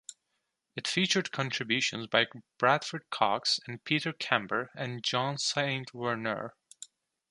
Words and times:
It 0.75 0.87
featured 0.87 1.31
contributions 1.31 2.07
by 2.07 2.25
Bradford 2.57 3.11
Cox 3.11 3.59
and 3.67 3.83
Peter 3.83 4.11
Kember 4.11 4.69
and 4.73 5.03
Jan 5.03 5.37
Saint 5.37 5.93
Werner. 5.93 6.55